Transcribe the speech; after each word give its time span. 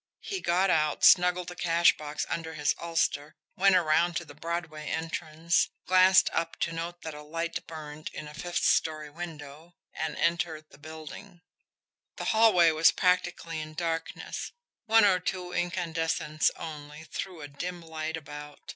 He 0.23 0.41
got 0.41 0.71
out, 0.71 1.03
snuggled 1.03 1.47
the 1.47 1.55
cash 1.55 1.95
box 1.95 2.25
under 2.27 2.55
his 2.55 2.73
ulster, 2.79 3.35
went 3.55 3.75
around 3.75 4.15
to 4.15 4.25
the 4.25 4.33
Broadway 4.33 4.87
entrance, 4.89 5.69
glanced 5.85 6.27
up 6.33 6.57
to 6.61 6.71
note 6.71 7.03
that 7.03 7.13
a 7.13 7.21
light 7.21 7.67
burned 7.67 8.09
in 8.11 8.27
a 8.27 8.33
fifth 8.33 8.63
story 8.63 9.11
window, 9.11 9.75
and 9.93 10.17
entered 10.17 10.65
the 10.71 10.79
building. 10.79 11.41
The 12.15 12.25
hallway 12.33 12.71
was 12.71 12.89
practically 12.91 13.59
in 13.61 13.75
darkness, 13.75 14.53
one 14.87 15.05
or 15.05 15.19
two 15.19 15.51
incandescents 15.51 16.49
only 16.55 17.03
threw 17.03 17.41
a 17.41 17.47
dim 17.47 17.79
light 17.83 18.17
about. 18.17 18.59